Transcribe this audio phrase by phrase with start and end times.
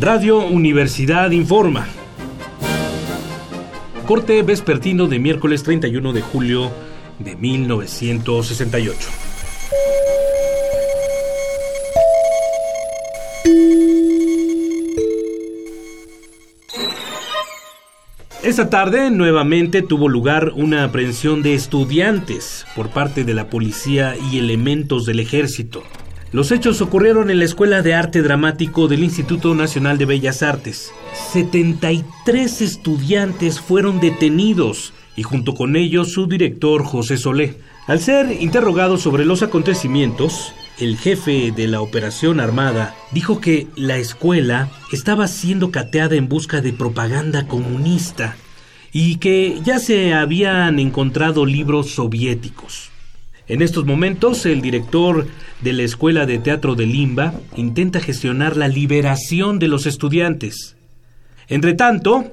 [0.00, 1.86] Radio Universidad informa.
[4.06, 6.70] Corte vespertino de miércoles 31 de julio
[7.18, 8.96] de 1968.
[18.42, 24.38] Esta tarde nuevamente tuvo lugar una aprehensión de estudiantes por parte de la policía y
[24.38, 25.82] elementos del ejército.
[26.32, 30.92] Los hechos ocurrieron en la Escuela de Arte Dramático del Instituto Nacional de Bellas Artes.
[31.32, 37.56] 73 estudiantes fueron detenidos y junto con ellos su director José Solé.
[37.88, 43.96] Al ser interrogado sobre los acontecimientos, el jefe de la operación armada, dijo que la
[43.96, 48.36] escuela estaba siendo cateada en busca de propaganda comunista
[48.92, 52.89] y que ya se habían encontrado libros soviéticos.
[53.50, 55.26] En estos momentos, el director
[55.60, 60.76] de la Escuela de Teatro de Limba intenta gestionar la liberación de los estudiantes.
[61.48, 62.30] Entre tanto,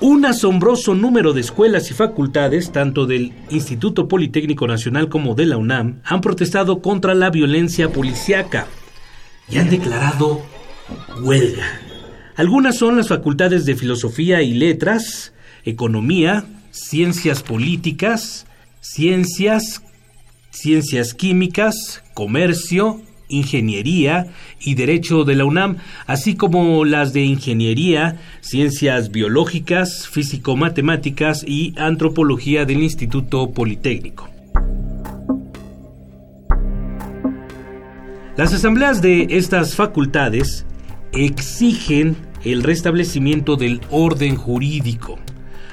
[0.00, 5.56] un asombroso número de escuelas y facultades, tanto del Instituto Politécnico Nacional como de la
[5.56, 8.68] UNAM, han protestado contra la violencia policiaca
[9.50, 10.42] y han declarado
[11.22, 11.80] huelga.
[12.36, 15.32] Algunas son las facultades de Filosofía y Letras,
[15.64, 18.46] Economía, Ciencias Políticas,
[18.80, 19.82] Ciencias,
[20.56, 25.76] Ciencias Químicas, Comercio, Ingeniería y Derecho de la UNAM,
[26.06, 34.30] así como las de Ingeniería, Ciencias Biológicas, Físico-Matemáticas y Antropología del Instituto Politécnico.
[38.38, 40.64] Las asambleas de estas facultades
[41.12, 45.18] exigen el restablecimiento del orden jurídico,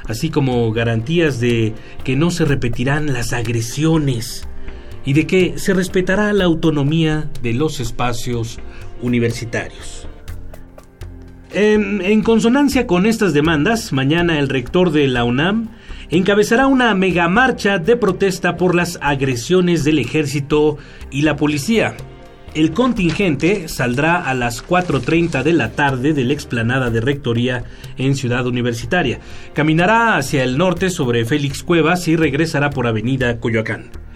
[0.08, 1.74] así como garantías de
[2.04, 4.46] que no se repetirán las agresiones
[5.06, 8.60] y de que se respetará la autonomía de los espacios
[9.02, 10.08] universitarios.
[11.56, 15.70] En, consonancia con estas demandas, mañana el rector de la UNAM
[16.10, 20.78] encabezará una megamarcha de protesta por las agresiones del ejército
[21.12, 21.96] y la policía.
[22.56, 27.66] El contingente saldrá a las 4.30 de la tarde de la explanada de Rectoría
[27.98, 29.20] en Ciudad Universitaria.
[29.54, 34.03] Caminará hacia el norte sobre Félix Cuevas y regresará por Avenida Coyoacán.